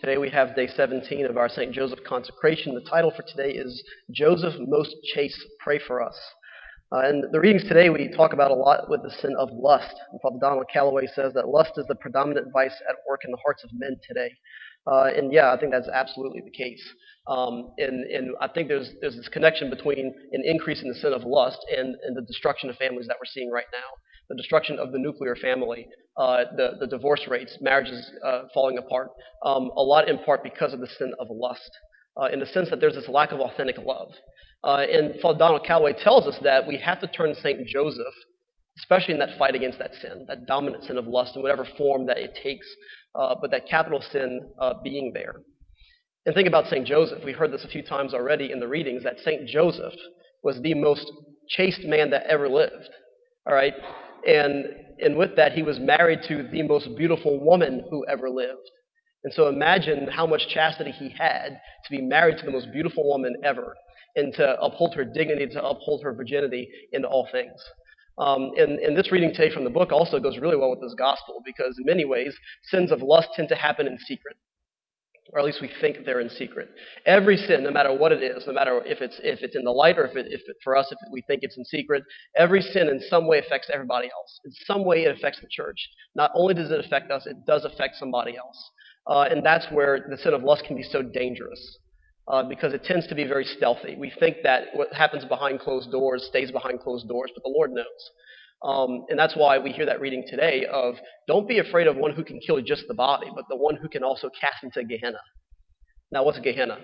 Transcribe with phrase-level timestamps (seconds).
[0.00, 1.72] Today we have day 17 of our St.
[1.72, 2.72] Joseph consecration.
[2.72, 3.82] The title for today is
[4.12, 6.16] Joseph Most Chaste, Pray for Us.
[6.92, 9.96] Uh, and the readings today we talk about a lot with the sin of lust.
[10.12, 13.40] And Father Donald Calloway says that lust is the predominant vice at work in the
[13.44, 14.30] hearts of men today.
[14.90, 16.82] Uh, and yeah, I think that's absolutely the case.
[17.26, 21.12] Um, and, and I think there's, there's this connection between an increase in the sin
[21.12, 23.88] of lust and, and the destruction of families that we're seeing right now.
[24.30, 29.08] The destruction of the nuclear family, uh, the, the divorce rates, marriages uh, falling apart,
[29.44, 31.70] um, a lot in part because of the sin of lust,
[32.20, 34.08] uh, in the sense that there's this lack of authentic love.
[34.64, 37.66] Uh, and Father Donald Calloway tells us that we have to turn St.
[37.66, 38.14] Joseph,
[38.78, 42.06] especially in that fight against that sin, that dominant sin of lust in whatever form
[42.06, 42.66] that it takes,
[43.14, 45.36] uh, but that capital sin uh, being there.
[46.26, 46.86] And think about St.
[46.86, 47.24] Joseph.
[47.24, 49.48] We heard this a few times already in the readings that St.
[49.48, 49.94] Joseph
[50.42, 51.10] was the most
[51.48, 52.88] chaste man that ever lived.
[53.46, 53.74] All right?
[54.26, 54.66] And,
[55.00, 58.68] and with that, he was married to the most beautiful woman who ever lived.
[59.24, 63.08] And so imagine how much chastity he had to be married to the most beautiful
[63.08, 63.74] woman ever
[64.14, 67.60] and to uphold her dignity, to uphold her virginity in all things.
[68.18, 70.94] Um, and, and, this reading today from the book also goes really well with this
[70.98, 74.36] gospel because, in many ways, sins of lust tend to happen in secret
[75.32, 76.70] or at least we think they're in secret.
[77.06, 79.70] Every sin, no matter what it is, no matter if it's if it's in the
[79.70, 82.02] light or if it, if it, for us if we think it's in secret,
[82.36, 84.40] every sin in some way affects everybody else.
[84.44, 85.78] In some way, it affects the church.
[86.14, 88.70] Not only does it affect us, it does affect somebody else,
[89.06, 91.78] uh, and that's where the sin of lust can be so dangerous.
[92.28, 93.96] Uh, because it tends to be very stealthy.
[93.98, 97.72] We think that what happens behind closed doors stays behind closed doors, but the Lord
[97.72, 97.84] knows.
[98.62, 102.12] Um, and that's why we hear that reading today of don't be afraid of one
[102.12, 105.20] who can kill just the body, but the one who can also cast into Gehenna.
[106.10, 106.78] Now, what's Gehenna?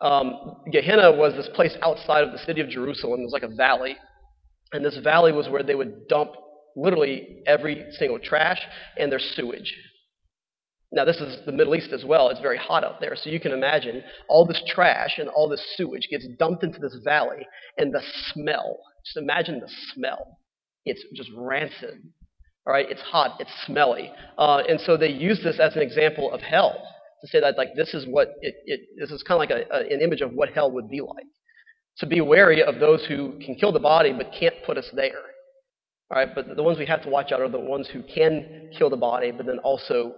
[0.00, 3.20] Um, Gehenna was this place outside of the city of Jerusalem.
[3.20, 3.96] It was like a valley.
[4.72, 6.30] And this valley was where they would dump
[6.74, 8.60] literally every single trash
[8.96, 9.74] and their sewage.
[10.92, 12.30] Now, this is the Middle East as well.
[12.30, 13.14] It's very hot out there.
[13.14, 16.96] So you can imagine all this trash and all this sewage gets dumped into this
[17.04, 17.46] valley,
[17.78, 18.02] and the
[18.32, 18.80] smell.
[19.04, 20.38] Just imagine the smell.
[20.84, 22.02] It's just rancid.
[22.66, 26.30] All right, it's hot, it's smelly, uh, and so they use this as an example
[26.30, 26.76] of hell
[27.22, 29.74] to say that like this is what it, it this is kind of like a,
[29.74, 31.26] a, an image of what hell would be like.
[31.98, 35.22] To be wary of those who can kill the body but can't put us there.
[36.10, 38.70] All right, but the ones we have to watch out are the ones who can
[38.76, 40.14] kill the body but then also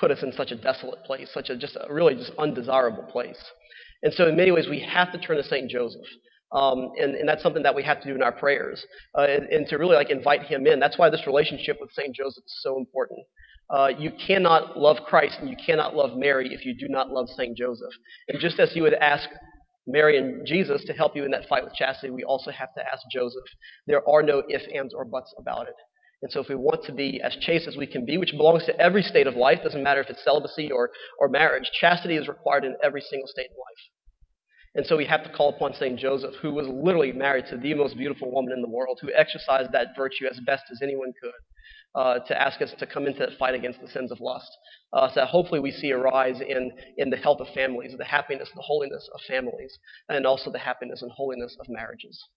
[0.00, 3.38] put us in such a desolate place, such a just a really just undesirable place.
[4.02, 6.06] And so in many ways we have to turn to Saint Joseph.
[6.52, 8.84] Um, and, and, that's something that we have to do in our prayers
[9.16, 10.80] uh, and, and, to really like invite him in.
[10.80, 13.20] That's why this relationship with Saint Joseph is so important.
[13.72, 17.28] Uh, you cannot love Christ and you cannot love Mary if you do not love
[17.36, 17.92] Saint Joseph.
[18.26, 19.28] And just as you would ask
[19.86, 22.82] Mary and Jesus to help you in that fight with chastity, we also have to
[22.82, 23.44] ask Joseph.
[23.86, 25.74] There are no ifs, ands, or buts about it.
[26.22, 28.66] And so if we want to be as chaste as we can be, which belongs
[28.66, 32.28] to every state of life, doesn't matter if it's celibacy or, or marriage, chastity is
[32.28, 33.90] required in every single state of life.
[34.74, 35.98] And so we have to call upon St.
[35.98, 39.72] Joseph, who was literally married to the most beautiful woman in the world, who exercised
[39.72, 41.32] that virtue as best as anyone could,
[41.96, 44.50] uh, to ask us to come into that fight against the sins of lust.
[44.92, 48.48] Uh, so hopefully we see a rise in, in the health of families, the happiness,
[48.54, 49.76] the holiness of families,
[50.08, 52.28] and also the happiness and holiness of marriages.